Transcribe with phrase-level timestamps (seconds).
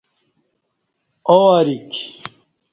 [1.29, 1.91] او ا ریک